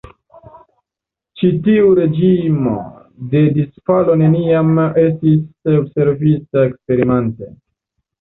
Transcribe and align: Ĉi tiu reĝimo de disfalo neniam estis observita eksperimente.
Ĉi 1.41 1.49
tiu 1.65 1.89
reĝimo 1.99 2.71
de 3.33 3.41
disfalo 3.57 4.15
neniam 4.21 4.71
estis 5.03 5.75
observita 5.75 6.65
eksperimente. 6.71 7.51